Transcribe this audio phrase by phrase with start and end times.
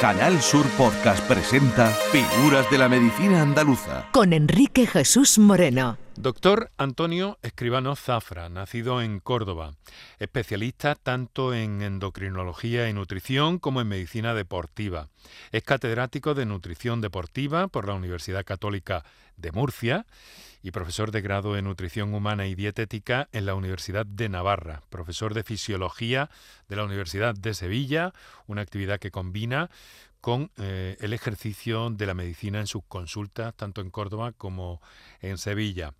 [0.00, 4.06] Canal Sur Podcast presenta Figuras de la Medicina Andaluza.
[4.12, 5.98] Con Enrique Jesús Moreno.
[6.20, 9.72] Doctor Antonio Escribano Zafra, nacido en Córdoba,
[10.18, 15.08] especialista tanto en endocrinología y nutrición como en medicina deportiva.
[15.50, 19.02] Es catedrático de nutrición deportiva por la Universidad Católica
[19.38, 20.04] de Murcia
[20.62, 25.32] y profesor de grado en nutrición humana y dietética en la Universidad de Navarra, profesor
[25.32, 26.28] de fisiología
[26.68, 28.12] de la Universidad de Sevilla,
[28.46, 29.70] una actividad que combina
[30.20, 34.80] con eh, el ejercicio de la medicina en sus consultas, tanto en Córdoba como
[35.20, 35.94] en Sevilla.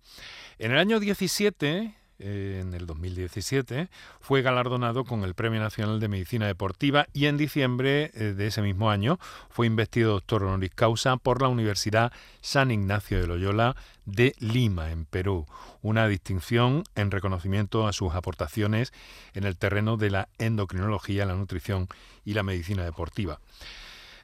[0.59, 3.89] En el año 17, en el 2017,
[4.19, 8.61] fue galardonado con el Premio Nacional de Medicina Deportiva y en diciembre eh, de ese
[8.61, 14.35] mismo año fue investido doctor honoris causa por la Universidad San Ignacio de Loyola de
[14.39, 15.45] Lima, en Perú,
[15.81, 18.93] una distinción en reconocimiento a sus aportaciones
[19.33, 21.87] en el terreno de la endocrinología, la nutrición
[22.23, 23.39] y la medicina deportiva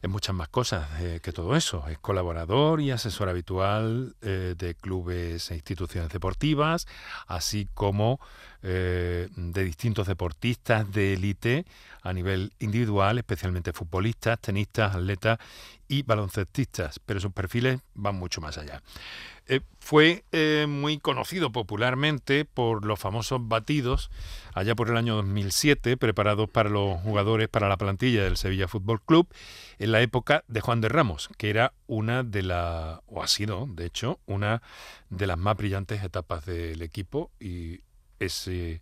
[0.07, 1.87] muchas más cosas eh, que todo eso.
[1.87, 6.87] Es colaborador y asesor habitual eh, de clubes e instituciones deportivas,
[7.27, 8.19] así como
[8.63, 11.65] eh, de distintos deportistas de élite
[12.01, 15.39] a nivel individual, especialmente futbolistas, tenistas, atletas
[15.87, 18.81] y baloncestistas, pero sus perfiles van mucho más allá.
[19.49, 24.11] Eh, fue eh, muy conocido popularmente por los famosos batidos
[24.53, 29.01] allá por el año 2007 preparados para los jugadores para la plantilla del Sevilla Fútbol
[29.01, 29.27] Club
[29.79, 33.67] en la época de Juan de Ramos, que era una de las, o ha sido
[33.69, 34.61] de hecho, una
[35.09, 37.79] de las más brillantes etapas del equipo y
[38.19, 38.81] ese,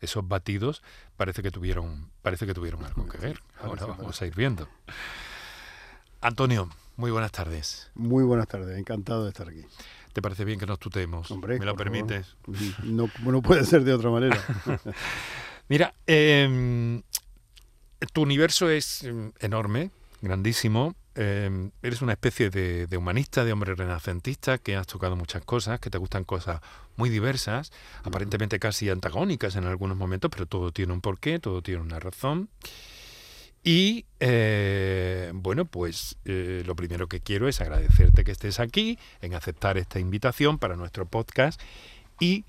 [0.00, 0.82] esos batidos
[1.18, 3.40] parece que tuvieron, parece que tuvieron algo que ver.
[3.60, 4.68] Ahora vamos a ir viendo.
[6.26, 7.88] Antonio, muy buenas tardes.
[7.94, 9.64] Muy buenas tardes, encantado de estar aquí.
[10.12, 11.30] ¿Te parece bien que nos tutemos?
[11.30, 12.34] ¿Me lo permites?
[12.82, 14.36] No, no, puede ser de otra manera.
[15.68, 17.00] Mira, em,
[18.12, 20.96] tu universo es em, enorme, grandísimo.
[21.14, 25.78] Em, eres una especie de, de, humanista, de hombre renacentista, que has tocado muchas cosas,
[25.78, 26.60] que te gustan cosas
[26.96, 27.70] muy diversas,
[28.02, 32.48] aparentemente casi antagónicas en algunos momentos, pero todo tiene un porqué, todo tiene una razón.
[33.66, 39.34] Y eh, bueno, pues eh, lo primero que quiero es agradecerte que estés aquí, en
[39.34, 41.60] aceptar esta invitación para nuestro podcast
[42.20, 42.44] y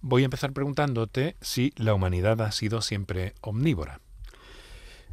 [0.00, 4.00] voy a empezar preguntándote si la humanidad ha sido siempre omnívora.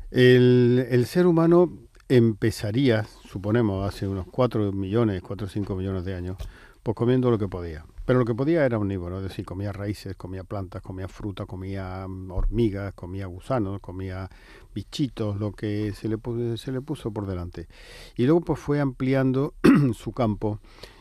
[0.09, 1.71] El, el ser humano
[2.09, 6.37] empezaría, suponemos, hace unos 4 millones, 4 o 5 millones de años,
[6.81, 7.85] pues comiendo lo que podía.
[8.05, 12.07] Pero lo que podía era omnívoro, es decir, comía raíces, comía plantas, comía fruta, comía
[12.07, 14.29] mm, hormigas, comía gusanos, comía
[14.73, 16.17] bichitos, lo que se le,
[16.57, 17.67] se le puso por delante.
[18.15, 19.55] Y luego pues fue ampliando
[19.93, 20.59] su campo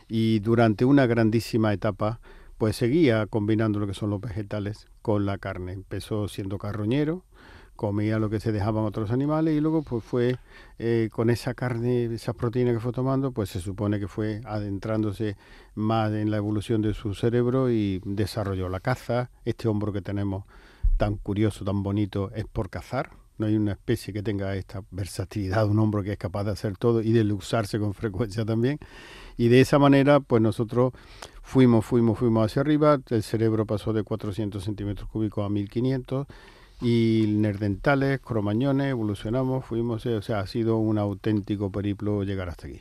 [0.08, 2.20] y durante una grandísima etapa
[2.56, 5.72] pues seguía combinando lo que son los vegetales con la carne.
[5.72, 7.24] Empezó siendo carroñero,
[7.76, 10.36] comía lo que se dejaban otros animales y luego pues fue
[10.78, 15.36] eh, con esa carne, esas proteínas que fue tomando, pues se supone que fue adentrándose
[15.74, 19.30] más en la evolución de su cerebro y desarrolló la caza.
[19.44, 20.44] Este hombro que tenemos
[20.96, 23.10] tan curioso, tan bonito, es por cazar.
[23.36, 26.76] No hay una especie que tenga esta versatilidad, un hombro que es capaz de hacer
[26.76, 28.78] todo y de usarse con frecuencia también.
[29.36, 30.92] Y de esa manera, pues nosotros
[31.42, 33.00] fuimos, fuimos, fuimos hacia arriba.
[33.10, 36.28] El cerebro pasó de 400 centímetros cúbicos a 1500
[36.80, 42.80] y nerdentales, cromañones, evolucionamos, fuimos, o sea, ha sido un auténtico periplo llegar hasta aquí.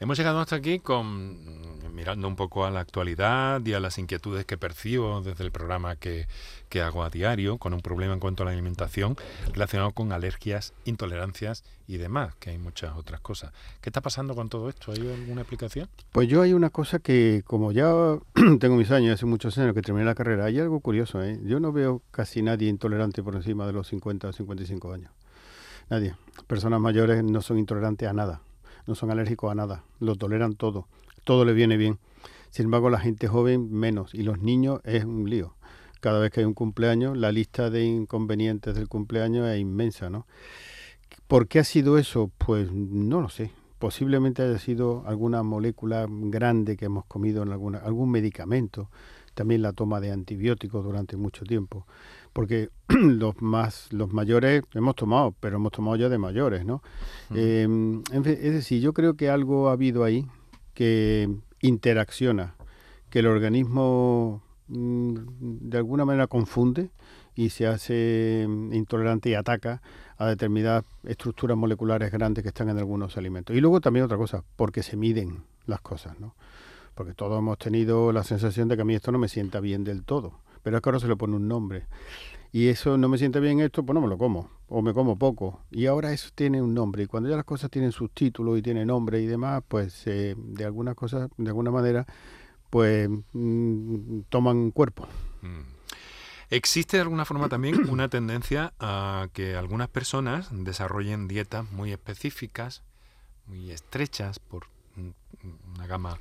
[0.00, 4.44] Hemos llegado hasta aquí con mirando un poco a la actualidad y a las inquietudes
[4.44, 6.26] que percibo desde el programa que,
[6.68, 9.16] que hago a diario, con un problema en cuanto a la alimentación
[9.52, 13.52] relacionado con alergias, intolerancias y demás, que hay muchas otras cosas.
[13.80, 14.92] ¿Qué está pasando con todo esto?
[14.92, 15.88] ¿Hay alguna explicación?
[16.12, 17.92] Pues yo hay una cosa que, como ya
[18.58, 21.22] tengo mis años, hace muchos años que terminé la carrera, hay algo curioso.
[21.22, 21.38] ¿eh?
[21.44, 25.12] Yo no veo casi nadie intolerante por encima de los 50 o 55 años.
[25.90, 26.14] Nadie.
[26.46, 28.40] Personas mayores no son intolerantes a nada
[28.86, 30.86] no son alérgicos a nada, lo toleran todo,
[31.24, 31.98] todo le viene bien.
[32.50, 35.54] Sin embargo, la gente joven menos y los niños es un lío.
[36.00, 40.26] Cada vez que hay un cumpleaños, la lista de inconvenientes del cumpleaños es inmensa, ¿no?
[41.28, 42.30] ¿Por qué ha sido eso?
[42.38, 43.52] Pues no lo sé.
[43.78, 48.90] Posiblemente haya sido alguna molécula grande que hemos comido en alguna, algún medicamento,
[49.34, 51.86] también la toma de antibióticos durante mucho tiempo
[52.32, 56.82] porque los más los mayores hemos tomado, pero hemos tomado ya de mayores, ¿no?
[57.34, 60.26] Em, es decir, yo creo que algo ha habido ahí
[60.74, 61.28] que
[61.60, 62.56] interacciona,
[63.10, 65.14] que el organismo mm,
[65.68, 66.90] de alguna manera confunde
[67.34, 69.82] y se hace mm, intolerante y ataca
[70.16, 73.56] a determinadas estructuras moleculares grandes que están en algunos alimentos.
[73.56, 76.34] Y luego también otra cosa, porque se miden las cosas, ¿no?
[76.94, 79.82] Porque todos hemos tenido la sensación de que a mí esto no me sienta bien
[79.84, 81.86] del todo pero es que ahora se le pone un nombre.
[82.52, 85.18] y eso no me siente bien esto, pues no me lo como, o me como
[85.18, 85.60] poco.
[85.70, 88.88] Y ahora eso tiene un nombre, y cuando ya las cosas tienen subtítulos y tienen
[88.88, 92.06] nombre y demás, pues eh, de alguna cosa, de alguna manera,
[92.70, 95.06] pues mm, toman cuerpo.
[95.42, 95.72] Mm.
[96.50, 102.82] ¿Existe de alguna forma también una tendencia a que algunas personas desarrollen dietas muy específicas,
[103.46, 104.66] muy estrechas, por
[105.74, 106.18] una gama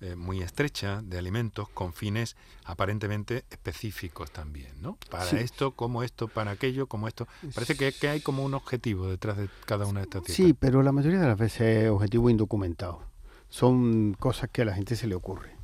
[0.00, 4.96] eh, muy estrecha de alimentos con fines aparentemente específicos también, ¿no?
[5.10, 7.28] Para esto, como esto, para aquello, como esto.
[7.54, 10.36] Parece que, que, hay como un objetivo detrás de cada una de estas dietas.
[10.36, 13.02] Sí, pero la mayoría de las veces es objetivo indocumentado.
[13.48, 15.56] Son cosas que a la gente se le ocurre.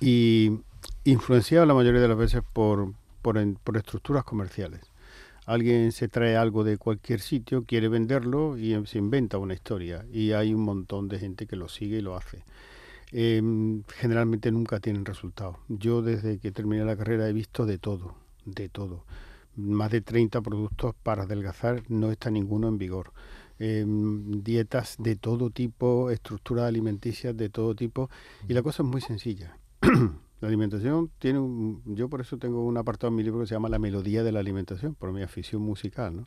[0.00, 0.60] Y
[1.04, 2.92] influenciado la mayoría de las veces por,
[3.22, 4.92] por, por estructuras comerciales
[5.46, 10.04] alguien se trae algo de cualquier sitio, quiere venderlo y se inventa una historia.
[10.12, 12.44] Y hay un montón de gente que lo sigue y lo hace.
[13.12, 15.58] Em, generalmente nunca tienen resultado.
[15.68, 18.14] Yo desde que terminé la carrera he visto de todo,
[18.46, 19.04] de todo.
[19.54, 23.12] Más de 30 productos para adelgazar, no está ninguno en vigor.
[23.58, 28.08] Em, dietas de todo tipo, estructuras alimenticias de todo tipo,
[28.48, 29.58] y la cosa es muy sencilla.
[30.40, 33.54] la alimentación tiene un, yo por eso tengo un apartado en mi libro que se
[33.54, 36.16] llama La melodía de la alimentación, por mi afición musical.
[36.16, 36.26] ¿no?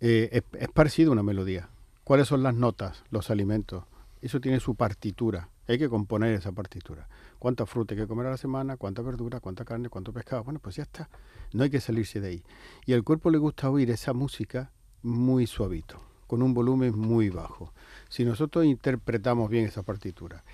[0.00, 1.68] Eh, es, es parecido a una melodía.
[2.04, 3.84] ¿Cuáles son las notas, los alimentos?
[4.20, 5.50] Eso tiene su partitura.
[5.66, 7.08] Hay que componer esa partitura.
[7.38, 8.76] ¿Cuánta fruta hay que comer a la semana?
[8.76, 9.40] ¿Cuánta verdura?
[9.40, 9.88] ¿Cuánta carne?
[9.88, 10.44] ¿Cuánto pescado?
[10.44, 11.08] Bueno, pues ya está.
[11.52, 12.44] No hay que salirse de ahí.
[12.86, 14.72] Y al cuerpo le gusta oír esa música
[15.02, 17.72] muy suavito, con un volumen muy bajo.
[18.08, 20.44] Si nosotros interpretamos bien esa partitura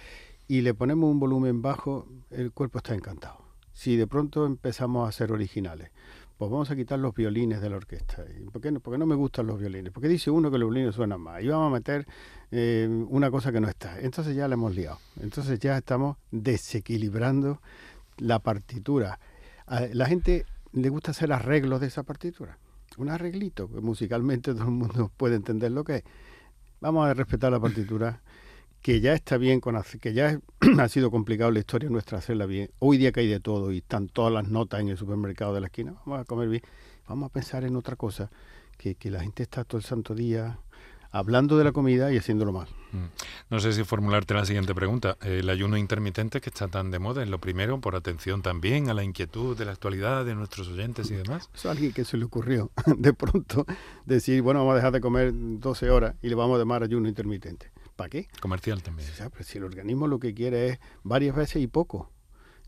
[0.46, 3.38] y le ponemos un volumen bajo, el cuerpo está encantado.
[3.72, 5.90] Si de pronto empezamos a ser originales,
[6.36, 8.24] pues vamos a quitar los violines de la orquesta.
[8.52, 8.80] ¿Por qué no?
[8.80, 9.92] Porque no me gustan los violines.
[9.92, 11.42] Porque dice uno que los violines suenan más.
[11.42, 12.06] Y vamos a meter
[12.50, 14.00] eh, una cosa que no está.
[14.00, 14.98] Entonces ya la hemos liado.
[15.20, 17.60] Entonces ya estamos desequilibrando
[18.18, 19.20] la partitura.
[19.66, 22.58] A la gente le gusta hacer arreglos de esa partitura.
[22.96, 26.04] Un arreglito, que musicalmente todo el mundo puede entender lo que es.
[26.80, 28.22] Vamos a respetar la partitura
[28.84, 30.38] que ya está bien, con que ya
[30.78, 32.70] ha sido complicado la historia nuestra hacerla bien.
[32.80, 35.62] Hoy día que hay de todo y están todas las notas en el supermercado de
[35.62, 36.62] la esquina, vamos a comer bien.
[37.08, 38.30] Vamos a pensar en otra cosa,
[38.76, 40.58] que, que la gente está todo el santo día
[41.12, 42.68] hablando de la comida y haciéndolo mal.
[42.92, 43.06] Mm.
[43.48, 45.16] No sé si formularte la siguiente pregunta.
[45.22, 48.94] El ayuno intermitente que está tan de moda es lo primero, por atención también a
[48.94, 51.48] la inquietud de la actualidad de nuestros oyentes y demás.
[51.54, 53.64] Eso a alguien que se le ocurrió de pronto
[54.04, 57.08] decir, bueno, vamos a dejar de comer 12 horas y le vamos a llamar ayuno
[57.08, 57.70] intermitente.
[57.96, 58.28] ¿Para qué?
[58.40, 59.08] Comercial también.
[59.40, 62.10] si el organismo lo que quiere es varias veces y poco,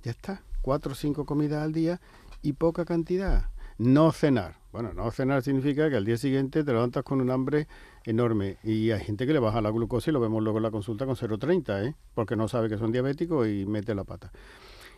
[0.02, 0.42] ya está.
[0.62, 2.00] Cuatro o cinco comidas al día
[2.42, 3.50] y poca cantidad.
[3.78, 4.56] No cenar.
[4.72, 7.66] Bueno, no cenar significa que al día siguiente te levantas con un hambre
[8.04, 8.58] enorme.
[8.62, 11.06] Y hay gente que le baja la glucosa y lo vemos luego en la consulta
[11.06, 11.94] con 0,30, ¿eh?
[12.14, 14.32] porque no sabe que son diabéticos y mete la pata.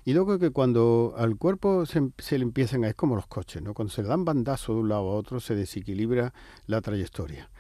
[0.05, 2.89] Y luego que cuando al cuerpo se, se, le empiezan a...
[2.89, 3.75] es como los coches, ¿no?
[3.75, 6.33] Cuando se le dan bandazos de un lado a otro se desequilibra
[6.67, 7.51] la trayectoria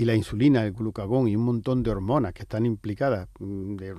[0.00, 3.94] y la insulina, el glucagón y un montón de hormonas que están implicadas, mm, de,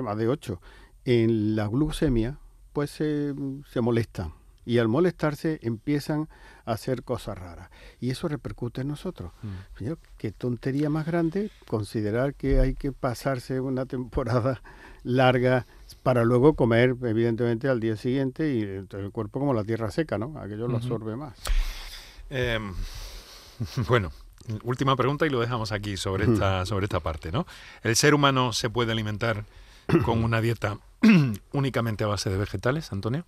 [0.00, 0.62] más de ocho,
[1.04, 2.38] en la glucemia,
[2.72, 3.34] pues se,
[3.68, 4.32] se molestan.
[4.64, 6.28] Y al molestarse empiezan
[6.64, 7.68] a hacer cosas raras.
[7.98, 9.32] Y eso repercute en nosotros.
[9.42, 9.92] Mm.
[10.18, 14.62] qué tontería más grande considerar que hay que pasarse una temporada
[15.02, 15.66] larga
[16.04, 20.38] para luego comer, evidentemente, al día siguiente y el cuerpo como la tierra seca, ¿no?
[20.38, 21.36] Aquello lo absorbe más.
[22.30, 22.72] Em,
[23.88, 24.12] bueno,
[24.62, 27.46] última pregunta y lo dejamos aquí sobre esta, sobre esta parte, ¿no?
[27.82, 29.44] ¿El ser humano se puede alimentar
[30.04, 30.78] con una dieta
[31.52, 33.24] únicamente a base de vegetales, Antonio?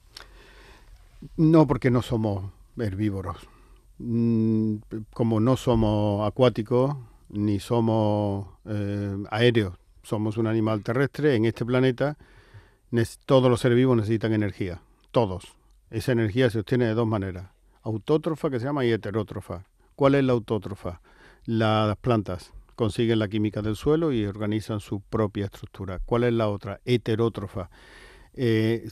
[1.36, 3.36] No, porque no somos herbívoros.
[3.98, 4.76] Mm,
[5.12, 6.96] como no somos acuáticos
[7.28, 12.16] ni somos eh, aéreos, somos un animal terrestre en este planeta.
[13.26, 14.80] Todos los seres vivos necesitan energía,
[15.12, 15.54] todos.
[15.90, 17.50] Esa energía se obtiene de dos maneras,
[17.82, 19.64] autótrofa que se llama y heterótrofa.
[19.94, 21.00] ¿Cuál es la autótrofa?
[21.46, 25.98] Las plantas consiguen la química del suelo y organizan su propia estructura.
[26.04, 26.80] ¿Cuál es la otra?
[26.84, 27.70] Heterótrofa.
[28.34, 28.88] Eh,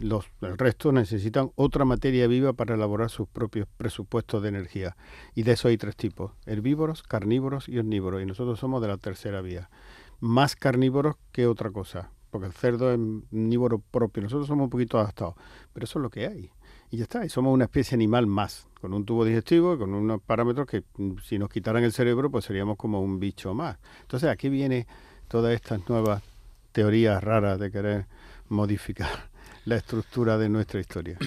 [0.00, 4.96] los, el resto necesitan otra materia viva para elaborar sus propios presupuestos de energía.
[5.34, 8.22] Y de eso hay tres tipos, herbívoros, carnívoros y omnívoros.
[8.22, 9.70] Y nosotros somos de la tercera vía.
[10.18, 14.24] Más carnívoros que otra cosa, porque el cerdo es omnívoro propio.
[14.24, 15.34] Nosotros somos un poquito adaptados,
[15.72, 16.50] pero eso es lo que hay
[16.90, 17.24] y ya está.
[17.24, 21.18] Y somos una especie animal más, con un tubo digestivo, con unos parámetros que mm,
[21.24, 23.78] si nos quitaran el cerebro, pues seríamos como un bicho más.
[24.02, 24.86] Entonces, aquí viene
[25.28, 26.22] todas estas nuevas
[26.72, 28.06] teorías raras de querer
[28.48, 29.30] modificar
[29.64, 31.18] la estructura de nuestra historia.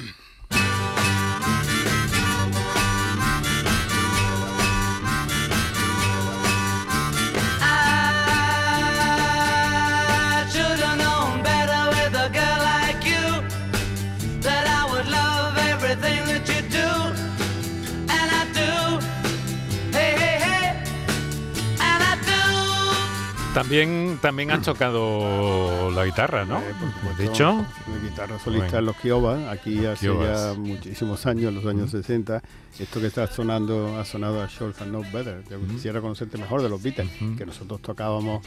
[23.61, 26.59] También, también has tocado la guitarra, ¿no?
[26.59, 28.77] Eh, supuesto, de hecho, La guitarra solista Bueno.
[28.79, 30.53] en los Kiobas, aquí hace Kiobas.
[30.55, 32.41] ya muchísimos años, los años 60.
[32.79, 35.43] Esto que está sonando ha sonado a Short and Not Better.
[35.49, 38.45] Yo quisiera conocerte mejor de los Beatles, que nosotros tocábamos,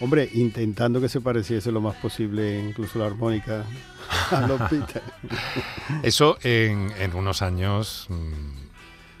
[0.00, 3.64] hombre, intentando que se pareciese lo más posible, incluso la armónica,
[4.30, 5.02] a los Beatles.
[6.02, 8.67] eso en, en unos años mm,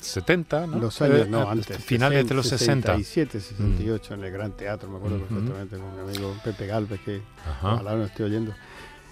[0.08, 0.78] 70, ¿no?
[0.78, 1.78] Los años, Eh, no, eh, antes.
[1.84, 2.96] Finales de los 60.
[2.96, 5.26] 67, 68, en el Gran Teatro, me acuerdo Ujú.
[5.26, 7.22] perfectamente, con mi amigo Pepe Galvez, que
[7.62, 8.52] ojalá no esté oyendo.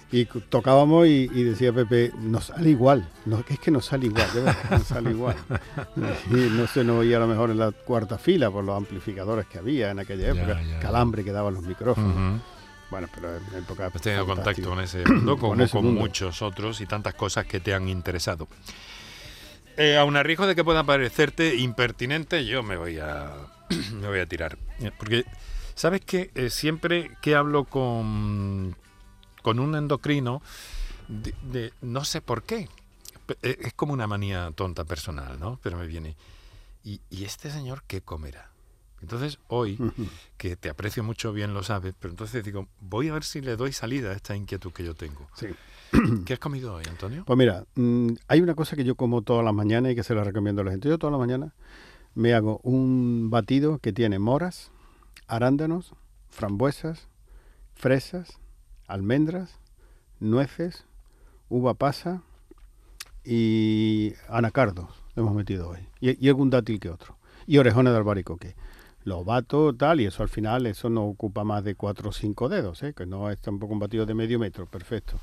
[0.09, 4.25] Y tocábamos y, y decía Pepe, nos sale igual, no, es que nos sale igual,
[4.33, 5.35] de verdad, nos sale igual.
[6.31, 9.47] Y no se nos oía a lo mejor en la cuarta fila por los amplificadores
[9.47, 10.79] que había en aquella época, ya, ya.
[10.79, 12.13] calambre que daban los micrófonos.
[12.15, 12.41] Ujú.
[12.89, 13.91] Bueno, pero en época...
[13.93, 15.99] Has tenido contacto con ese mundo, como Con con, mundo.
[15.99, 18.47] muchos otros y tantas cosas que te han interesado.
[19.77, 23.33] Eh, aun a riesgo de que pueda parecerte impertinente, yo me voy a,
[23.93, 24.57] me voy a tirar.
[24.97, 25.23] Porque,
[25.75, 26.31] ¿sabes qué?
[26.35, 28.75] Eh, siempre que hablo con,
[29.43, 30.41] con un endocrino,
[31.07, 32.67] de, de- no sé por qué.
[33.43, 35.59] Eh, Es como una manía tonta personal, ¿no?
[35.61, 36.15] Pero me viene.
[36.83, 38.49] ¿Y, y este señor qué comerá?
[39.01, 39.77] Entonces, hoy,
[40.37, 43.55] que te aprecio mucho, bien lo sabes, pero entonces digo, voy a ver si le
[43.55, 45.29] doy salida a esta inquietud que yo tengo.
[45.35, 45.47] Sí.
[46.25, 47.23] ¿Qué has comido hoy, Antonio?
[47.25, 50.15] Pues mira, mm, hay una cosa que yo como todas las mañanas y que se
[50.15, 50.89] la recomiendo a la gente.
[50.89, 51.53] Yo todas las mañanas
[52.15, 54.71] me hago un batido que tiene moras,
[55.27, 55.93] arándanos,
[56.29, 57.07] frambuesas,
[57.75, 58.39] fresas,
[58.87, 59.59] almendras,
[60.19, 60.85] nueces,
[61.49, 62.21] uva pasa
[63.23, 65.79] y anacardos hemos metido hoy.
[65.99, 67.17] Y, y algún dátil que otro.
[67.45, 68.55] Y orejones de albaricoque.
[69.03, 72.49] Lo bato tal y eso al final, eso no ocupa más de 4 o 5
[72.49, 72.93] dedos, ¿eh?
[72.93, 75.17] que no es tampoco un batido de medio metro, perfecto.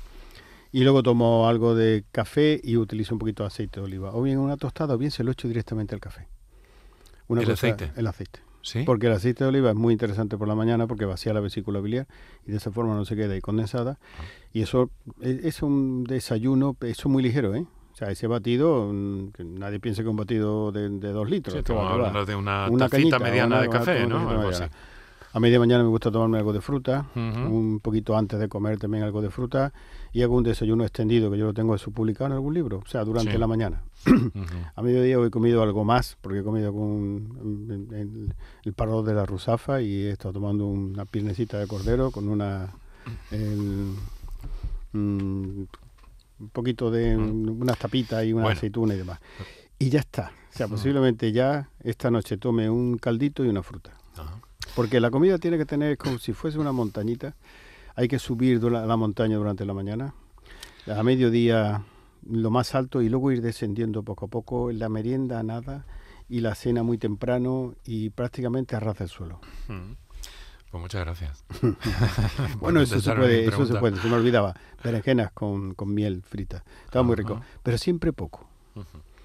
[0.71, 4.11] Y luego tomo algo de café y utilizo un poquito de aceite de oliva.
[4.13, 6.27] O bien una tostada o bien se lo echo directamente al café.
[7.27, 7.91] Una ¿El aceite?
[7.95, 8.39] El aceite.
[8.61, 8.81] ¿Sí?
[8.83, 11.79] Porque el aceite de oliva es muy interesante por la mañana porque vacía la vesícula
[11.79, 12.07] biliar
[12.47, 13.99] y de esa forma no se queda ahí condensada.
[14.53, 14.89] Y eso
[15.21, 17.65] es, es un desayuno, eso es muy ligero, ¿eh?
[17.93, 21.53] O sea, ese batido, mm, que nadie piensa que un batido de, de dos litros.
[21.53, 24.29] Sí, estamos hablando de una, Una tacita cañita, mediana una- de café, una ¿no?
[24.31, 24.63] Algo así.
[25.35, 29.03] A media mañana me gusta tomarme algo de fruta, un poquito antes de comer también
[29.03, 29.73] algo de fruta
[30.13, 32.87] y hago un desayuno extendido que yo lo tengo eso publicado en algún libro, o
[32.87, 33.37] sea, durante Sí.
[33.37, 33.83] la mañana.
[34.75, 38.31] A mediodía he comido algo más, porque he comido con
[38.63, 42.73] el parador de la Rusafa y he estado tomando una piernecita de cordero con una
[43.31, 43.93] el,
[44.93, 45.65] mm,
[46.39, 48.57] un poquito de unas tapitas y una Bueno.
[48.57, 49.19] aceituna y demás.
[49.79, 50.31] Y ya está.
[50.53, 53.91] O sea, posiblemente ya esta noche tome un caldito y una fruta.
[54.15, 54.39] Ajá.
[54.75, 57.35] Porque la comida tiene que tener como si fuese una montañita.
[57.95, 60.13] Hay que subir la montaña durante la mañana.
[60.93, 61.83] A mediodía
[62.29, 64.71] lo más alto y luego ir descendiendo poco a poco.
[64.71, 65.85] La merienda nada
[66.27, 69.39] y la cena muy temprano y prácticamente a ras del suelo.
[69.69, 69.95] Ujú.
[70.71, 71.43] Pues muchas gracias.
[72.59, 73.95] Bueno, eso se puede, eso se puede.
[73.97, 74.55] Se me olvidaba.
[74.83, 76.65] Berenjenas con, con miel frita.
[76.83, 77.39] Estaba muy rico.
[77.63, 78.45] Pero siempre poco.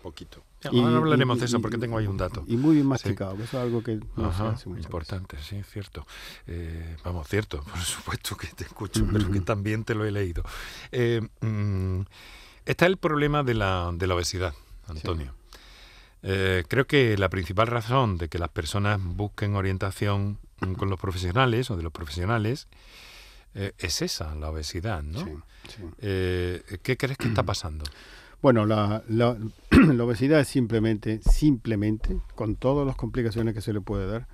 [0.02, 0.44] Poquito.
[0.70, 2.44] Y- ahora hablaremos y- de eso porque tengo ahí un dato.
[2.46, 4.84] Y muy bien masticado, que eso es algo que no se Ajá, hace veces.
[4.84, 6.06] importante, sí, cierto.
[6.46, 10.42] Eh, vamos, cierto, por supuesto que te escucho, pero que también te lo he leído.
[10.92, 12.00] Eh, mm,
[12.66, 14.52] está el problema de la, de la obesidad,
[14.86, 15.34] Antonio.
[16.22, 21.00] Eh, creo que la principal razón de que las personas busquen orientación mm, con los
[21.00, 22.68] profesionales o de los profesionales
[23.78, 25.24] es esa, la obesidad, ¿no?
[25.66, 27.84] Sí, ¿Qué crees que está pasando?
[28.42, 29.36] Bueno, la, la-
[30.04, 34.26] obesidad es simplemente, simplemente, con todas las complicaciones que se le puede dar,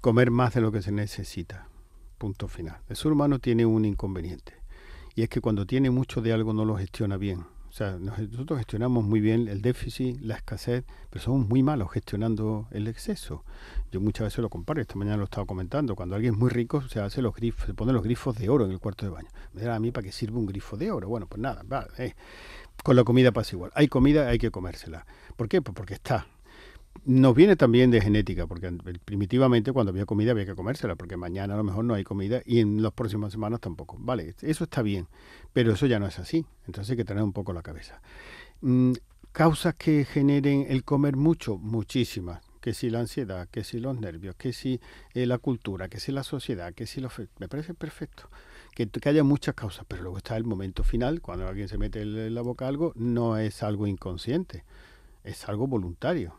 [0.00, 1.68] comer más de lo que se necesita.
[2.18, 2.78] Punto final.
[2.88, 4.54] El ser humano tiene un inconveniente.
[5.14, 7.44] Y es que cuando tiene mucho de algo no lo gestiona bien.
[7.74, 11.90] O sea, nos- nosotros gestionamos muy bien el déficit, la escasez, pero somos muy malos
[11.90, 13.42] gestionando el exceso.
[13.90, 16.82] Yo muchas veces lo comparo, esta mañana lo estaba comentando, cuando alguien es muy rico
[16.82, 19.28] se hace los grifos, se pone los grifos de oro en el cuarto de baño.
[19.54, 21.08] Me dirán a mí para qué sirve un grifo de oro.
[21.08, 21.64] Bueno, pues nada,
[21.98, 22.14] eh.
[22.84, 23.72] con la comida pasa igual.
[23.74, 25.04] Hay comida, hay que comérsela.
[25.36, 25.60] ¿Por qué?
[25.60, 26.28] Pues porque está.
[27.04, 28.72] Nos viene también de genética, porque
[29.04, 32.40] primitivamente cuando había comida había que comérsela, porque mañana a lo mejor no hay comida
[32.46, 33.96] y en las próximas semanas tampoco.
[33.98, 35.08] Vale, eso está bien,
[35.52, 36.46] pero eso ya no es así.
[36.66, 38.00] Entonces hay que tener un poco la cabeza.
[38.62, 38.92] Mm,
[39.32, 42.40] causas que generen el comer mucho, muchísimas.
[42.62, 44.80] Que si la ansiedad, que si los nervios, que si
[45.12, 47.12] eh, la cultura, que si la sociedad, que si los...
[47.38, 48.30] Me parece perfecto.
[48.74, 52.00] Que, que haya muchas causas, pero luego está el momento final, cuando alguien se mete
[52.00, 54.64] en la boca algo, no es algo inconsciente,
[55.24, 56.34] es algo voluntario.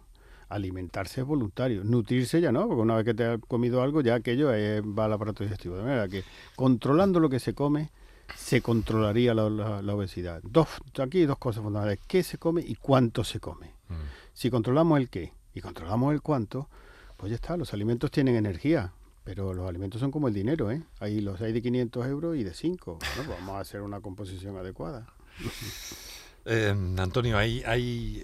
[0.49, 4.15] Alimentarse es voluntario, nutrirse ya no, porque una vez que te has comido algo, ya
[4.15, 5.75] aquello va al aparato digestivo.
[5.77, 6.23] De manera que
[6.55, 7.89] controlando lo que se come,
[8.35, 10.41] se controlaría la, la- la obesidad.
[10.43, 10.67] Dos,
[10.99, 13.67] aquí hay dos cosas fundamentales, qué se come y cuánto se come.
[13.89, 13.93] Mm.
[14.33, 16.69] Si controlamos el qué y controlamos el cuánto,
[17.17, 18.91] pues ya está, los alimentos tienen energía.
[19.23, 20.83] Pero los alimentos son como el dinero, ¿eh?
[20.99, 22.99] Hay los hay de 500 euros y de 5.
[22.99, 25.07] Bueno, pues vamos a hacer una composición adecuada.
[26.47, 28.23] Eh, Antonio, ¿hay, hay,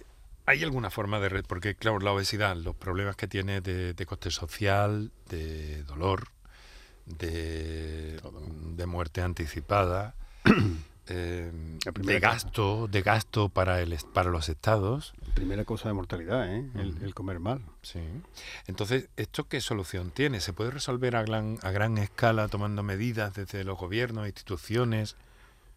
[0.51, 1.43] ¿hay alguna forma de...
[1.43, 6.27] Porque, claro, la obesidad, los problemas que tiene de, de coste social, de dolor,
[7.05, 8.20] de,
[8.75, 10.13] de muerte anticipada,
[11.08, 11.51] eh,
[11.86, 15.13] de gasto, de gasto para el para los estados.
[15.36, 16.70] Primera cosa de mortalidad, ¿eh?
[16.75, 17.62] el, el, comer mal.
[17.81, 18.01] Sí.
[18.67, 20.41] Entonces, ¿esto qué solución tiene?
[20.41, 25.15] ¿Se puede resolver a gran, a gran escala tomando medidas desde los gobiernos, instituciones?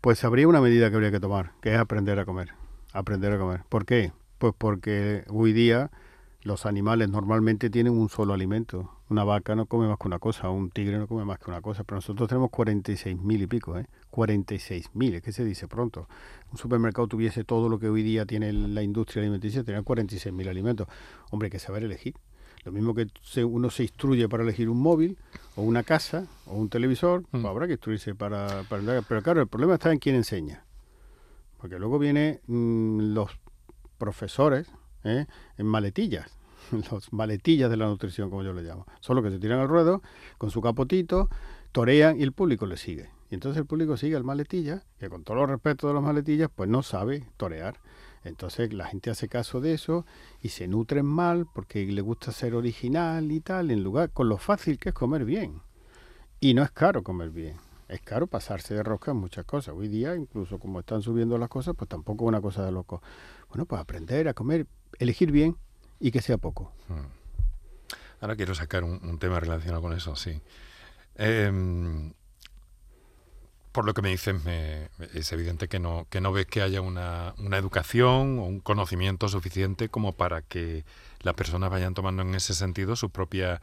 [0.01, 2.55] Pues habría una medida que habría que tomar, que es aprender a comer.
[2.93, 3.63] Aprender a comer.
[3.69, 4.13] ¿Por qué?
[4.45, 5.91] Pues porque hoy día
[6.43, 8.91] los animales normalmente tienen un solo alimento.
[9.09, 11.63] Una vaca no come más que una cosa, un tigre no come más que una
[11.63, 13.87] cosa, pero nosotros tenemos 46.000 y pico, ¿eh?
[14.11, 16.09] 46.000, es que se dice pronto.
[16.53, 20.89] Un supermercado tuviese todo lo que hoy día tiene la industria alimenticia, tendría 46.000 alimentos.
[21.31, 22.13] Hombre, hay que saber elegir.
[22.67, 23.07] Lo mismo que
[23.45, 25.17] uno se instruye para elegir un móvil,
[25.57, 27.47] o una casa, o un televisor, pues mm.
[27.47, 29.01] habrá que instruirse para, para...
[29.01, 30.67] Pero claro, el problema está en quién enseña.
[31.57, 33.31] Porque luego vienen mmm, los
[34.05, 34.69] profesores,
[35.03, 35.25] ¿eh?
[35.57, 36.31] en maletillas,
[36.91, 38.87] los maletillas de la nutrición, como yo le llamo.
[39.01, 40.03] Solo que se tiran al ruedo
[40.37, 41.31] con su capotito,
[41.73, 43.09] torean y el público le sigue.
[43.31, 46.51] Y entonces el público sigue al maletilla, que con todo los respeto de los maletillas,
[46.55, 47.81] pues no sabe torear.
[48.25, 50.05] Entonces la gente hace caso de eso
[50.43, 54.37] y se nutren mal porque le gusta ser original y tal, en lugar con lo
[54.37, 55.63] fácil que es comer bien.
[56.41, 57.57] Y no es caro comer bien.
[57.89, 59.75] Es caro pasarse de rosca en muchas cosas.
[59.77, 63.03] Hoy día, incluso como están subiendo las cosas, pues tampoco es una cosa de loco.
[63.55, 64.67] Bueno, pues aprender a comer
[64.99, 65.57] elegir bien
[66.01, 66.73] y que sea poco.
[66.89, 67.07] Hmm.
[68.21, 70.41] Ahora quiero sacar un, tema relacionado con eso, sí.
[71.15, 72.13] Em,
[73.71, 74.35] por lo que me dices,
[75.15, 79.29] es evidente que no, que no ves que haya una, una, educación o un conocimiento
[79.29, 80.85] suficiente como para que
[81.23, 83.61] las personas vayan tomando en ese sentido sus propias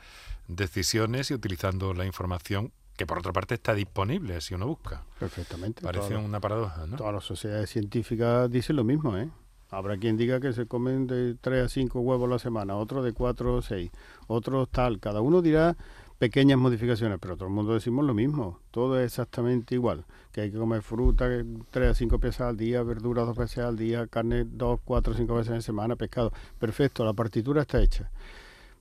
[0.47, 5.03] decisiones y utilizando la información que por otra parte está disponible si uno busca.
[5.19, 5.81] Perfectamente.
[5.81, 6.95] Parece una paradoja, ¿no?
[6.95, 9.29] Todas las sociedades científicas dicen lo mismo, ¿eh?
[9.71, 13.01] Habrá quien diga que se comen de 3 a 5 huevos a la semana, otro
[13.01, 13.89] de 4 o 6,
[14.27, 14.99] otros tal.
[14.99, 15.77] Cada uno dirá
[16.19, 18.59] pequeñas modificaciones, pero todo el mundo decimos lo mismo.
[18.71, 20.03] Todo es exactamente igual.
[20.33, 21.29] Que hay que comer fruta
[21.71, 25.35] 3 a 5 veces al día, verduras 2 veces al día, carne 2, 4, 5
[25.35, 26.33] veces en semana, pescado.
[26.59, 28.11] Perfecto, la partitura está hecha.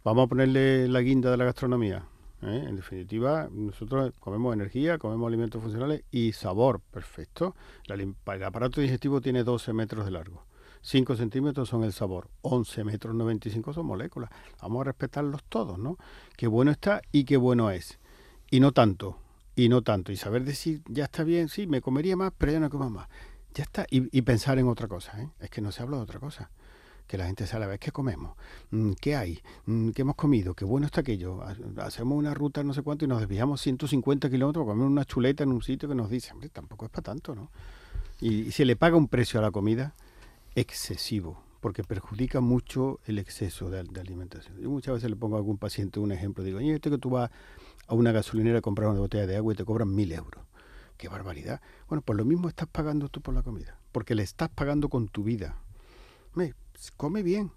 [0.03, 2.03] Vamos a ponerle la guinda de la gastronomía.
[2.43, 2.65] ¿eh?
[2.67, 6.81] En definitiva, nosotros comemos energía, comemos alimentos funcionales y sabor.
[6.91, 7.55] Perfecto.
[7.87, 10.50] el aparato digestivo tiene 12 metros de largo
[10.83, 14.31] 5 centímetros son el sabor, 11 metros 95 son moléculas.
[14.63, 15.99] Vamos a respetarlos todos, ¿no?
[16.37, 17.99] Qué bueno está y qué bueno es.
[18.51, 19.19] Y no tanto,
[19.55, 20.11] y no tanto.
[20.11, 23.09] Y saber decir, ya está bien, sí, me comería más, pero ya no como más.
[23.55, 23.87] Ya está.
[23.91, 25.29] Y, pensar en otra cosa, ¿eh?
[25.41, 26.51] Es que no se habla de otra cosa.
[27.07, 28.37] Que la gente sabe, ¿qué comemos?
[28.71, 29.41] Mm, ¿Qué hay?
[29.67, 30.55] Mm, ¿Qué hemos comido?
[30.55, 31.43] ¿Qué bueno está aquello?
[31.79, 35.43] Hacemos una ruta no sé cuánto y nos desviamos 150 kilómetros para comer una chuleta
[35.43, 37.51] en un sitio que nos dice, hombre, tampoco es para tanto, ¿no?
[38.21, 39.95] Y, y se le paga un precio a la comida
[40.55, 44.59] excesivo, porque perjudica mucho el exceso de, alimentación.
[44.59, 47.11] Yo muchas veces le pongo a algún paciente un ejemplo, digo, oye, esto que tú
[47.11, 47.31] vas
[47.87, 50.45] a una gasolinera a comprar una botella de agua y te cobran mil euros.
[50.97, 51.61] ¡Qué barbaridad!
[51.89, 55.09] Bueno, pues lo mismo estás pagando tú por la comida, porque le estás pagando con
[55.09, 55.57] tu vida.
[56.35, 56.55] Me,
[56.97, 57.53] come bien,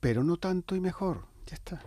[0.00, 1.26] pero no tanto y mejor.
[1.46, 1.82] Ya está.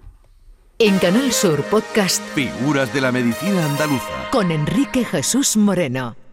[0.79, 6.26] En Canal Sur Podcast Figuras de la Medicina Andaluza con Enrique Jesús Moreno.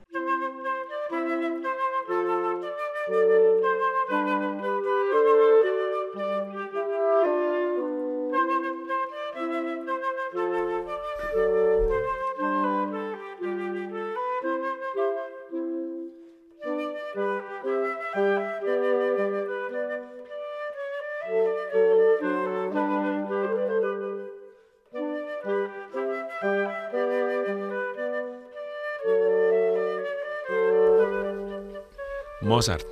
[32.55, 32.87] Mozart,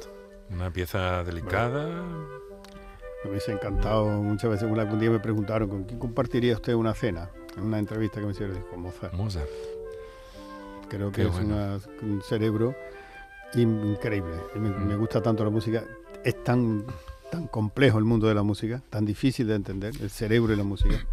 [0.51, 1.87] una pieza delicada.
[3.22, 4.68] me hubiese encantado muchas veces.
[4.68, 7.31] Un día me preguntaron con quién compartiría usted una cena.
[7.57, 9.14] En una entrevista que me hicieron, con Mozart.
[9.14, 9.48] Mozart.
[10.88, 12.75] Creo que es un cerebro
[13.55, 14.35] increíble.
[14.57, 14.85] Me, mm.
[14.85, 15.85] me, gusta tanto la música.
[16.25, 16.85] Es tan,
[17.31, 20.64] tan complejo el mundo de la música, tan difícil de entender, el cerebro y la
[20.64, 21.07] música,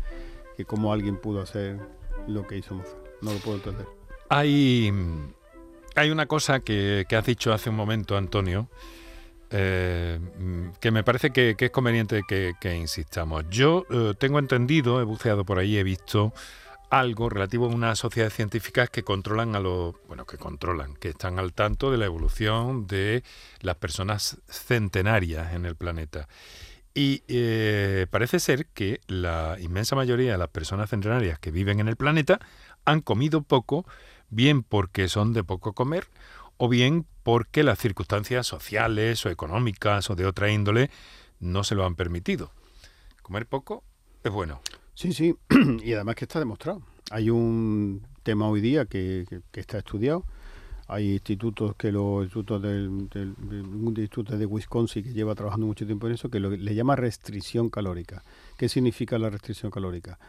[0.58, 1.78] que como alguien pudo hacer
[2.28, 2.98] lo que hizo Mozart.
[3.22, 3.86] No lo puedo entender.
[4.30, 4.92] Hay
[6.00, 8.70] hay una cosa que, has dicho hace un momento, Antonio,
[9.50, 10.18] eh,
[10.80, 13.44] que me parece que, es conveniente que, insistamos.
[13.50, 16.34] Yo eh, tengo entendido, he buceado por ahí, he visto
[16.90, 21.38] algo relativo a unas sociedades científicas que controlan a los, bueno, que controlan, que están
[21.38, 23.24] al tanto de la evolución de
[23.60, 26.28] las personas centenarias en el planeta
[26.96, 31.90] Y eh, parece ser que la inmensa mayoría de las personas centenarias que viven en
[31.90, 32.40] el planeta
[32.86, 33.86] han comido poco,
[34.30, 36.08] bien porque son de poco comer,
[36.58, 40.90] o bien porque las circunstancias sociales o económicas o de otra índole
[41.40, 42.52] no se lo han permitido.
[43.22, 43.84] Comer poco
[44.24, 44.62] es bueno.
[44.94, 45.36] Sí, sí,
[45.84, 46.82] y además que está demostrado.
[47.12, 50.26] Hay un tema hoy día que, está estudiado.
[50.88, 56.08] Hay institutos que los institutos del, un instituto de Wisconsin que lleva trabajando mucho tiempo
[56.08, 58.24] en eso que le llama restricción calórica.
[58.58, 60.20] ¿Qué significa la restricción calórica?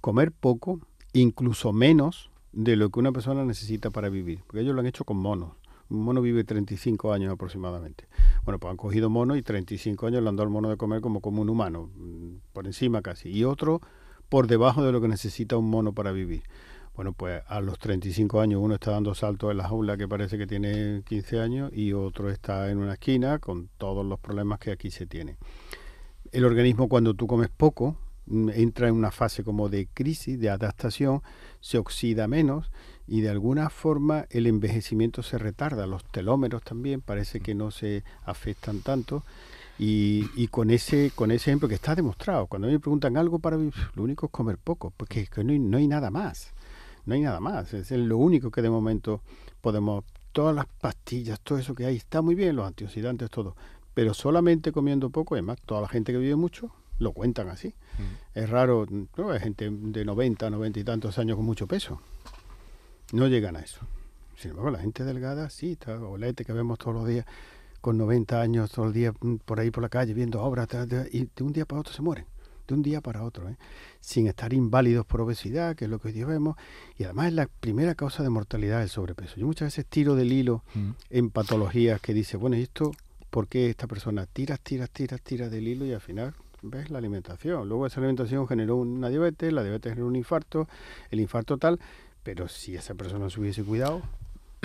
[0.00, 0.80] Comer poco,
[1.14, 4.40] incluso menos de lo que una persona necesita para vivir.
[4.46, 5.52] Porque ellos lo han hecho con monos.
[5.88, 8.06] Un mono vive 35 años aproximadamente.
[8.44, 11.00] Bueno, pues han cogido mono y 35 años le han dado al mono de comer
[11.00, 13.28] como, como un humano, mm, por encima casi.
[13.30, 13.80] Y otro
[14.28, 16.42] por debajo de lo que necesita un mono para vivir.
[16.94, 20.36] Bueno, pues a los 35 años uno está dando saltos en la jaula que parece
[20.36, 24.70] que tiene 15 años y otro está en una esquina con todos los problemas que
[24.70, 25.36] aquí se tienen.
[26.32, 31.22] El organismo cuando tú comes poco entra en una fase como de crisis, de adaptación,
[31.60, 32.70] se oxida menos
[33.06, 35.86] y de alguna forma el envejecimiento se retarda.
[35.86, 39.24] Los telómeros también parece que no se afectan tanto
[39.78, 43.74] y, con ese con ese ejemplo que está demostrado, cuando me preguntan algo para vivir,
[43.94, 46.52] lo único es comer poco, porque no hay, no hay nada más.
[47.04, 47.74] No hay nada más.
[47.74, 49.20] Es lo único que de momento
[49.60, 50.04] podemos.
[50.30, 53.54] Todas las pastillas, todo eso que hay, está muy bien, los antioxidantes, todo.
[53.92, 57.68] Pero solamente comiendo poco, además, toda la gente que vive mucho lo cuentan así.
[57.68, 58.38] Mm.
[58.38, 58.86] Es raro,
[59.16, 59.30] ¿no?
[59.30, 62.00] hay gente de 90, 90 y tantos años con mucho peso.
[63.12, 63.80] No llegan a eso.
[64.36, 67.26] Sin embargo, la gente delgada, sí, está, olete que vemos todos los días,
[67.80, 70.68] con 90 años todo el día mm, por ahí por la calle viendo obras
[71.12, 72.24] y de un día para otro se mueren,
[72.66, 73.56] de un día para otro, ¿eh?
[74.00, 76.56] sin estar inválidos por obesidad, que es lo que hoy día vemos,
[76.96, 79.36] y además es la primera causa de mortalidad el sobrepeso.
[79.36, 80.90] Yo muchas veces tiro del hilo mm.
[81.10, 82.92] en patologías que dice, bueno, ¿y esto
[83.30, 86.98] por qué esta persona tira, tira, tira, tira del hilo y al final ves la
[86.98, 87.68] alimentación?
[87.68, 90.68] Luego esa alimentación generó una diabetes, la diabetes generó un infarto,
[91.10, 91.78] el infarto tal,
[92.22, 94.02] pero si esa persona se hubiese cuidado,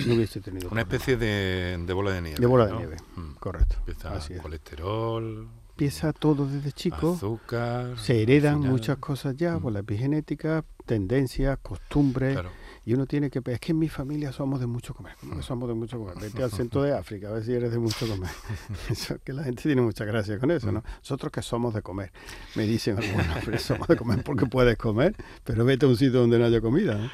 [0.06, 0.68] no hubiese tenido.
[0.70, 2.38] Una especie de, bola de nieve.
[2.38, 3.32] De bola de nieve, mm.
[3.38, 3.76] correcto.
[3.86, 5.48] Empieza colesterol.
[5.70, 7.14] Empieza todo desde chico.
[7.14, 7.98] Azúcar.
[7.98, 9.74] Se heredan muchas cosas ya por mm.
[9.74, 12.38] la epigenética, tendencias, costumbres.
[12.88, 13.42] Y uno tiene que...
[13.44, 15.12] Es que en mi familia somos de mucho comer.
[15.20, 15.42] Mm.
[15.42, 16.14] somos de mucho comer?
[16.18, 18.30] Vete al centro de África a ver si eres de mucho comer.
[18.88, 20.82] eso, que la gente tiene mucha gracia con eso, ¿no?
[21.00, 22.10] Nosotros que somos de comer.
[22.54, 26.20] Me dicen algunos, pero somos de comer porque puedes comer, pero vete a un sitio
[26.20, 26.98] donde no haya comida.
[26.98, 27.10] ¿eh?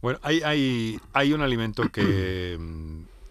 [0.00, 2.58] Bueno, hay, hay, hay un alimento que,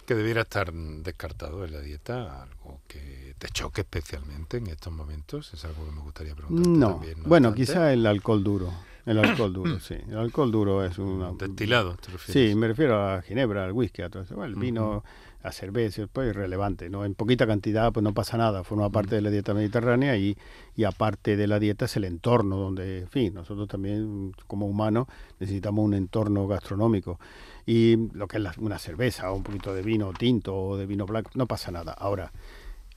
[0.06, 5.52] que debiera estar descartado en la dieta, algo que te choque especialmente en estos momentos,
[5.56, 6.68] es algo que me gustaría preguntar.
[6.68, 8.72] No, también, bueno, quizá el alcohol duro.
[9.08, 9.96] El alcohol duro, sí.
[10.10, 11.38] El alcohol duro es un...
[11.38, 12.52] Destilado, ¿te refieres?
[12.52, 14.44] Sí, me refiero a ginebra, al whisky, a todo eso.
[14.44, 15.06] el vino,
[15.42, 17.06] la cerveza, pues irrelevante, ¿no?
[17.06, 20.38] En poquita cantidad pues no pasa nada, forma parte de la dieta mediterránea y,
[20.76, 25.08] y aparte de la dieta es el entorno donde, en fin, nosotros también como humanos
[25.40, 27.18] necesitamos un entorno gastronómico
[27.66, 31.06] y lo que es una cerveza o un poquito de vino tinto o de vino
[31.06, 31.94] blanco, no pasa nada.
[31.94, 32.34] Ahora,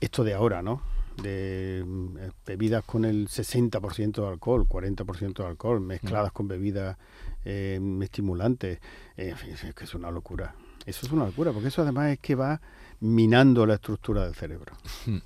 [0.01, 0.81] esto de ahora, ¿no?
[1.17, 6.33] De mm, bebidas con el 60% de alcohol, 40% de alcohol, mezcladas mm.
[6.33, 6.97] con bebidas
[7.45, 8.79] eh, estimulantes,
[9.17, 10.55] eh, es que es una locura.
[10.85, 12.61] Eso es una locura, porque eso además es que va
[12.99, 14.73] minando la estructura del cerebro.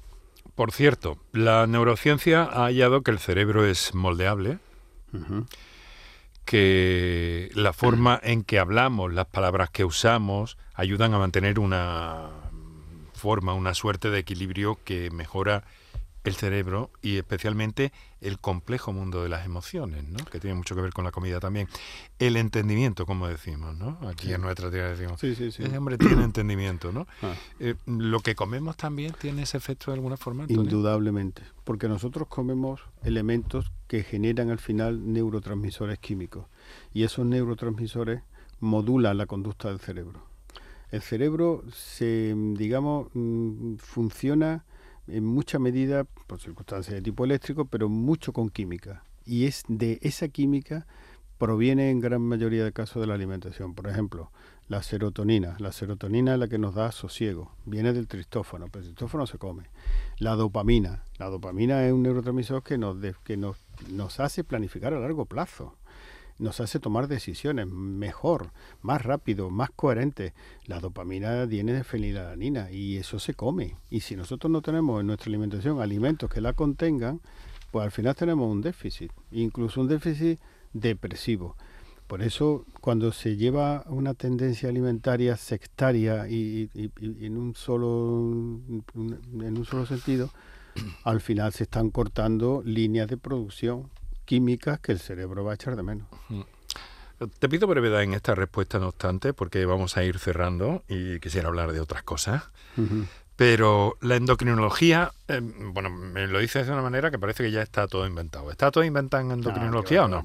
[0.56, 4.60] Por cierto, la neurociencia ha hallado que el cerebro es moldeable,
[6.46, 12.30] que la forma en que hablamos, las palabras que usamos, ayudan a mantener una
[13.26, 15.64] forma, una suerte de equilibrio que mejora
[16.26, 20.24] el cerebro y especialmente el complejo mundo de las emociones, ¿no?
[20.26, 21.68] que tiene mucho que ver con la comida también.
[22.20, 23.98] El entendimiento, como decimos, ¿no?
[24.08, 27.08] Aquí en nuestra tierra decimos, sí, sí, ese hombre tiene entendimiento, ¿no?
[27.24, 27.34] Ah.
[27.60, 30.46] Eh, ¿Lo que comemos también tiene ese efecto de alguna forma?
[30.48, 36.46] Indudablemente, porque nosotros comemos elementos que generan al final neurotransmisores químicos
[36.94, 38.22] y esos neurotransmisores
[38.60, 40.35] modulan la conducta del cerebro.
[40.92, 44.66] El cerebro se, digamos, mm, funciona
[45.08, 49.04] en mucha medida por circunstancias de tipo eléctrico, pero mucho con química.
[49.26, 50.86] Y es de esa química
[51.38, 53.74] proviene en gran mayoría de casos de la alimentación.
[53.74, 54.32] Por ejemplo,
[54.68, 55.58] la serotonina.
[55.60, 57.52] La serotonina es la que nos da sosiego.
[57.66, 59.66] Viene del tristófano, pero el tristófano se come.
[60.18, 61.04] La dopamina.
[61.18, 63.58] La dopamina es un neurotransmisor que nos, que nos,
[63.90, 65.76] nos hace planificar a largo plazo
[66.38, 70.34] nos hace tomar decisiones mejor, más rápido, más coherente.
[70.66, 73.78] La dopamina viene de fenilalanina y eso se come.
[73.90, 77.22] Y si nosotros no tenemos en nuestra alimentación alimentos que la contengan,
[77.72, 80.40] pues al final tenemos un déficit, incluso un déficit
[80.74, 81.56] depresivo.
[82.08, 88.60] Por eso, cuando se lleva una tendencia alimentaria sectaria y, en un solo
[88.94, 90.30] en un solo sentido,
[91.04, 93.90] al final se están cortando líneas de producción
[94.26, 96.08] químicas que el cerebro va a echar de menos.
[97.40, 101.48] Te pido brevedad en esta respuesta, no obstante, porque vamos a ir cerrando y quisiera
[101.48, 102.44] hablar de otras cosas.
[103.38, 107.62] Pero la endocrinología, eh, bueno, me lo dices de una manera que parece que ya
[107.62, 108.50] está todo inventado.
[108.50, 110.24] ¿Está todo inventado en endocrinología o no?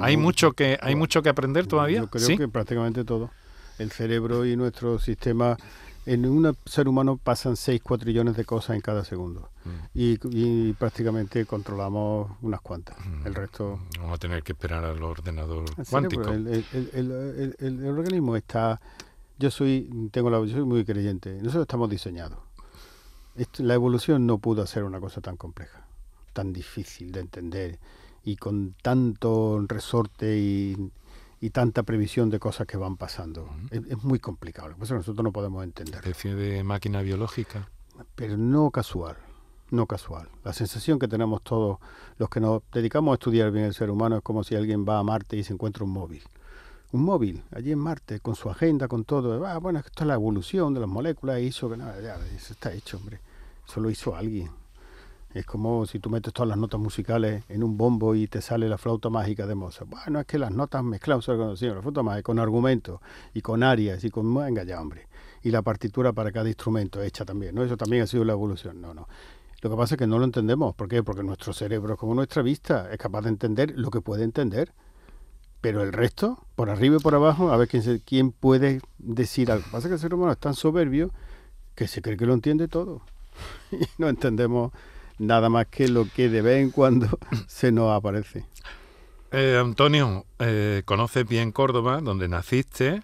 [0.00, 2.00] ¿Hay, mucho que, ¿Hay mucho que aprender todavía?
[2.00, 3.30] Yo creo que prácticamente todo.
[3.78, 5.56] El cerebro y nuestro sistema
[6.06, 9.70] en un ser humano pasan 6 cuatrillones de cosas en cada segundo mm.
[9.94, 12.96] y, prácticamente controlamos unas cuantas.
[13.04, 13.26] Mm.
[13.26, 13.80] El resto...
[13.98, 16.30] Vamos a tener que esperar al ordenador cuántico.
[16.30, 16.64] El,
[17.58, 18.80] el, organismo está...
[19.38, 21.34] Yo soy, tengo la, yo soy muy creyente.
[21.34, 22.38] Nosotros estamos diseñados.
[23.58, 25.86] la evolución no pudo hacer una cosa tan compleja,
[26.32, 27.78] tan difícil de entender
[28.24, 30.90] y con tanto resorte y
[31.40, 33.48] y tanta previsión de cosas que van pasando.
[33.70, 35.96] es, muy complicado, por eso nosotros no podemos entender.
[35.96, 37.68] Especie de máquina biológica.
[38.14, 39.16] Pero no casual,
[39.70, 40.28] no casual.
[40.44, 41.78] La sensación que tenemos todos
[42.16, 44.98] los que nos dedicamos a estudiar bien el ser humano es como si alguien va
[44.98, 46.22] a Marte y se encuentra un móvil.
[46.90, 49.44] Un móvil, allí en Marte, con su agenda, con todo.
[49.46, 52.72] Ah, bueno, esto es la evolución de las moléculas, hizo que nada, ya, eso está
[52.72, 53.20] hecho, hombre.
[53.68, 54.50] Eso lo hizo alguien.
[55.34, 58.68] Es como si tú metes todas las notas musicales en un bombo y te sale
[58.68, 59.88] la flauta mágica de Mozart.
[59.88, 63.00] Bueno, es que las notas mezcladas con la flauta mágica, con argumentos
[63.34, 64.34] y con arias y con...
[64.34, 65.06] Venga ya, hombre.
[65.42, 67.62] Y la partitura para cada instrumento hecha también, ¿no?
[67.62, 68.80] Eso también ha sido la evolución.
[68.80, 69.06] No, no.
[69.60, 70.74] Lo que pasa es que no lo entendemos.
[70.74, 71.02] ¿Por qué?
[71.02, 74.72] Porque nuestro cerebro, como nuestra vista, es capaz de entender lo que puede entender.
[75.60, 79.62] Pero el resto, por arriba y por abajo, a ver quién, quién puede decir algo.
[79.62, 81.10] Lo que pasa es que el ser humano es tan soberbio
[81.74, 83.02] que se cree que lo entiende todo.
[83.72, 84.72] y no entendemos
[85.18, 88.46] nada más que lo que de vez en cuando se nos aparece.
[89.30, 93.02] Eh, Antonio, eh, conoces bien Córdoba, donde naciste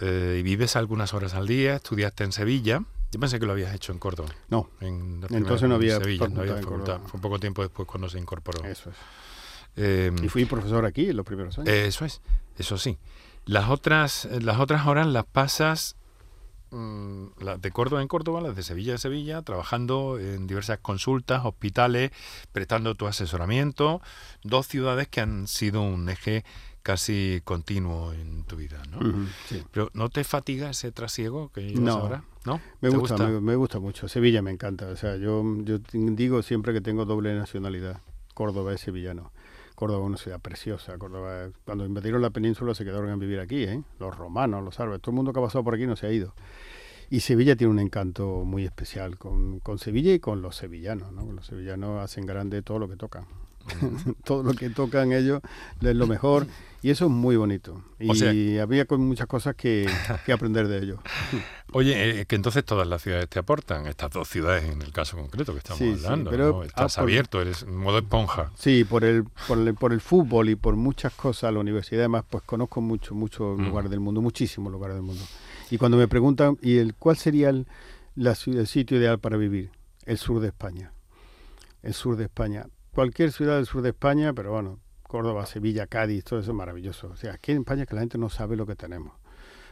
[0.00, 2.82] eh, y vives algunas horas al día, estudiaste en Sevilla.
[3.12, 4.30] Yo pensé que lo habías hecho en Córdoba.
[4.48, 7.00] No, entonces no había, Sevilla, no había facultad.
[7.06, 8.64] Fue poco tiempo después cuando se incorporó.
[8.64, 8.90] Eso
[9.76, 10.22] es.
[10.22, 11.68] y fui profesor aquí en los primeros años.
[11.68, 12.20] Eso es,
[12.58, 12.98] eso sí.
[13.44, 15.96] Las otras, las otras horas las pasas
[16.74, 17.26] Mm,
[17.60, 22.10] de Córdoba en Córdoba, las de Sevilla en Sevilla, trabajando en diversas consultas, hospitales,
[22.50, 24.02] prestando tu asesoramiento,
[24.42, 26.44] dos ciudades que han sido un eje
[26.82, 28.98] casi continuo en tu vida, ¿no?
[29.70, 32.24] Pero ¿no te fatiga ese trasiego que llevas ahora?
[32.44, 32.60] ¿No?
[32.80, 34.08] Me gusta, Me, gusta mucho.
[34.08, 34.88] Sevilla me encanta.
[34.88, 38.00] O sea, yo, yo digo siempre que tengo doble nacionalidad.
[38.34, 39.30] Córdoba y sevillano.
[39.74, 40.96] Córdoba es una ciudad preciosa.
[40.98, 43.82] Córdoba, cuando invadieron la península se quedaron a vivir aquí, ¿eh?
[43.98, 46.12] Los romanos, los árabes, todo el mundo que ha pasado por aquí no se ha
[46.12, 46.34] ido.
[47.10, 51.12] Y Sevilla tiene un encanto muy especial con, con Sevilla y con los sevillanos.
[51.12, 51.30] ¿no?
[51.32, 53.26] Los sevillanos hacen grande todo lo que tocan.
[54.24, 55.40] todo lo que tocan ellos
[55.80, 56.46] es lo mejor
[56.82, 59.88] y eso es muy bonito y había con muchas cosas que,
[60.32, 61.00] aprender de ellos
[61.72, 65.16] oye eh, que entonces todas las ciudades te aportan estas dos ciudades en el caso
[65.16, 69.58] concreto que estamos hablando pero, ah, estás abierto eres modo esponja sí por el, por
[69.58, 73.58] el por el fútbol y por muchas cosas la universidad además pues conozco mucho muchos
[73.58, 73.64] mm.
[73.64, 75.24] lugares del mundo muchísimos lugares del mundo
[75.70, 77.66] y cuando me preguntan, ¿y el, cuál sería el,
[78.14, 79.70] la, el sitio ideal para vivir?
[80.04, 80.92] El sur de España.
[81.82, 82.66] El sur de España.
[82.94, 87.08] Cualquier ciudad del sur de España, pero bueno, Córdoba, Sevilla, Cádiz, todo eso es maravilloso.
[87.08, 89.12] O sea, aquí en España que la gente no sabe lo que tenemos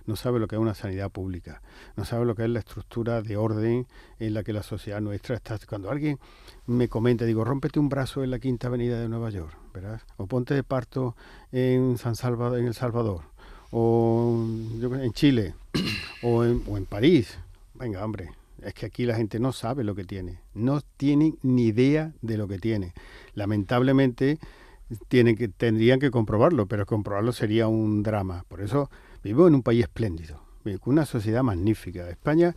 [0.06, 1.62] no sabe lo que es una sanidad pública,
[1.96, 3.86] no sabe lo que es la estructura de orden
[4.18, 5.58] en la que la sociedad nuestra está.
[5.68, 6.18] Cuando alguien
[6.66, 10.00] me comenta, digo, rómpete un brazo en la Quinta Avenida de Nueva York, ¿verdad?
[10.16, 11.16] O ponte de parto
[11.50, 13.22] en San Salvador, en El Salvador,
[13.70, 14.44] o
[14.82, 15.54] en Chile
[16.22, 17.38] o en, o en París.
[17.74, 18.30] Venga, hombre,
[18.64, 22.36] es que aquí la gente no sabe lo que tiene, no tiene ni idea de
[22.36, 22.92] lo que tiene.
[23.34, 24.38] Lamentablemente
[25.08, 28.44] tienen que, tendrían que comprobarlo, pero comprobarlo sería un drama.
[28.48, 28.90] Por eso
[29.22, 30.42] vivo en un país espléndido,
[30.80, 32.08] con una sociedad magnífica.
[32.08, 32.54] España,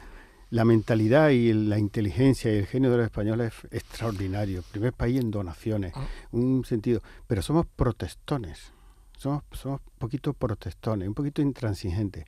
[0.49, 4.63] la mentalidad y la inteligencia y el genio de los españoles es extraordinario.
[4.71, 6.05] Primer país en donaciones, ah.
[6.31, 7.01] un sentido.
[7.27, 8.75] Pero somos protestones
[9.17, 12.25] somos, somos un poquito protestones, un poquito intransigentes.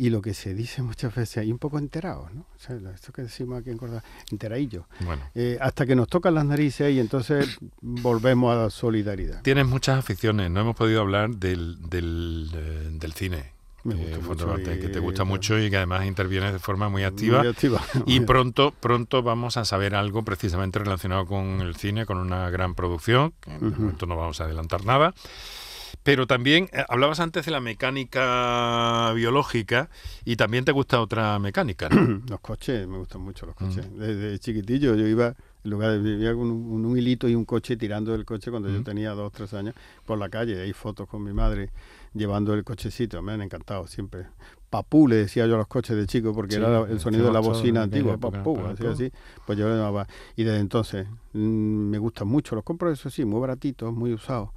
[0.00, 2.42] Y lo que se dice muchas veces, hay un poco enterados, ¿no?
[2.42, 4.84] O sea, esto que decimos aquí en Córdoba, enteradillos.
[5.00, 5.22] Bueno.
[5.34, 9.42] Eh, hasta que nos tocan las narices y entonces volvemos a la solidaridad.
[9.42, 13.94] Tienes muchas aficiones, no hemos podido hablar del, del, eh, del cine, me
[14.80, 17.40] que te gusta mucho y que además intervienes de forma muy activa.
[17.40, 17.80] Muy activa.
[18.06, 22.74] Y pronto, pronto vamos a saber algo precisamente relacionado con el cine, con una gran
[22.74, 25.14] producción, que en este momento no vamos a adelantar nada.
[26.08, 29.90] Pero también eh, hablabas antes de la mecánica biológica
[30.24, 32.22] y también te gusta otra mecánica, ¿no?
[32.30, 33.86] los coches, me gustan mucho los coches.
[33.90, 33.98] Mm.
[33.98, 38.14] Desde chiquitillo yo iba, en lugar de vivir con un, hilito y un coche tirando
[38.14, 38.84] el coche cuando yo mm.
[38.84, 39.74] tenía dos, tres años
[40.06, 40.58] por la calle.
[40.62, 41.68] Hay fotos con mi madre
[42.14, 44.28] llevando el cochecito, me han encantado siempre.
[44.70, 47.32] papú, le decía yo a los coches de chico, porque Sí, era el sonido de
[47.34, 48.68] la bocina antigua, época, papú, papú.
[48.68, 49.12] así, así.
[49.46, 50.06] Pues yo le llamaba.
[50.36, 51.38] Y desde entonces mm,
[51.90, 54.48] me gustan mucho, los compro eso sí, muy baratitos, muy usados,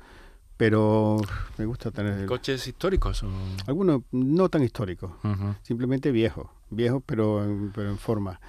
[0.62, 1.18] pero
[1.58, 3.24] me gusta tener ¿Coches históricos?
[3.24, 3.30] o-
[3.66, 5.12] algunos no tan históricos,
[5.64, 8.40] simplemente viejos, viejos pero en, pero en forma.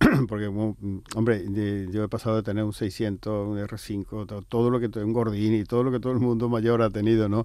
[0.28, 1.44] Porque, hombre,
[1.92, 5.64] yo he pasado de tener un 600, un R5, to- todo lo que un Gordini,
[5.64, 7.44] todo lo que todo el mundo mayor ha tenido, ¿no?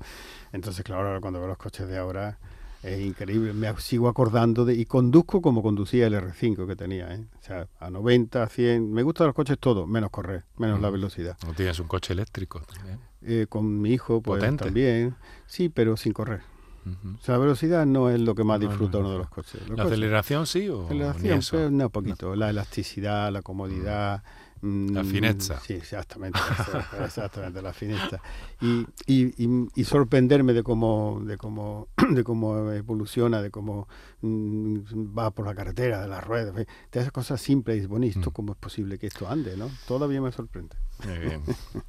[0.54, 2.38] Entonces, claro, ahora cuando veo los coches de ahora
[2.82, 3.52] es increíble.
[3.52, 7.26] Me sigo acordando de y conduzco como conducía el R5 que tenía, ¿eh?
[7.42, 8.90] O sea, a 90, a 100.
[8.94, 11.36] Me gustan los coches todos, menos correr, menos la velocidad.
[11.50, 13.00] ¿O tienes un coche eléctrico también?
[13.26, 14.66] Eh, con mi hijo, pues Potente.
[14.66, 15.16] también.
[15.46, 16.42] Sí, pero sin correr.
[16.86, 19.18] O sea, la velocidad no es lo que más No, no, disfruta no, uno de
[19.20, 19.62] los coches.
[19.62, 22.36] Los ¿La coches- aceleración sí o aceleración, pero no, poquito.
[22.36, 24.22] La elasticidad, la comodidad.
[24.62, 25.60] La mm, finezza.
[25.62, 26.40] Sí, exactamente.
[27.06, 28.20] exactamente, la fineza.
[28.62, 33.88] Y, y, y- y sorprenderme de cómo, de cómo, de cómo evoluciona, de cómo
[34.22, 34.80] mm,
[35.18, 36.54] va por la carretera, de las ruedas.
[36.56, 38.34] De esas cosas simples y dices, bueno, ¿y esto Mm.
[38.34, 39.56] cómo es posible que esto ande?
[39.56, 39.70] ¿no?
[39.88, 40.76] Todavía me sorprende.
[41.06, 41.42] Muy bien.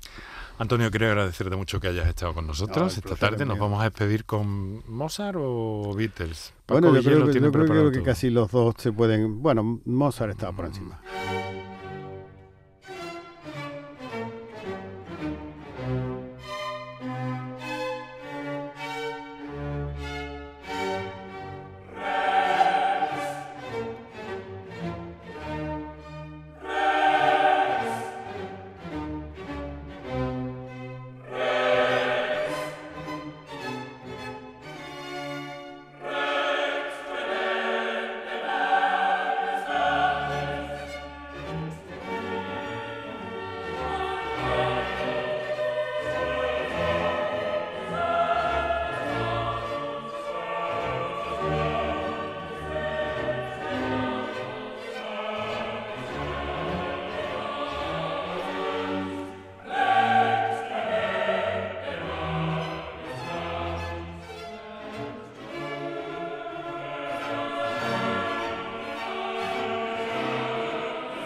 [0.59, 3.45] Antonio, quiero agradecerte mucho que hayas estado con nosotros No, esta tarde.
[3.45, 3.65] ¿Nos mío.
[3.65, 6.53] vamos a despedir con Mozart o Beatles?
[6.67, 9.43] Paco bueno, yo creo, que, yo creo que- casi los dos se pueden...
[9.43, 11.01] Bueno, Mozart estaba por encima.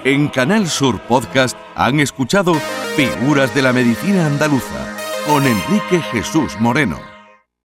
[0.09, 2.55] En Canal Sur Podcast han escuchado
[2.97, 7.18] Figuras de la Medicina Andaluza con Enrique Jesús Moreno.